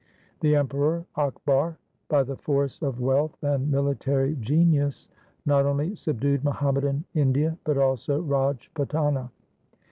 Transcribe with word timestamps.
1 0.39 0.39
The 0.39 0.55
Emperor 0.55 1.05
Akbar 1.15 1.77
by 2.09 2.23
the 2.23 2.35
force 2.35 2.81
of 2.81 2.99
wealth 2.99 3.37
and 3.43 3.69
military 3.69 4.35
genius 4.37 5.09
not 5.45 5.67
only 5.67 5.95
subdued 5.95 6.43
Muhammadan 6.43 7.03
India 7.13 7.55
but 7.65 7.77
also 7.77 8.19
Rajputana. 8.19 9.29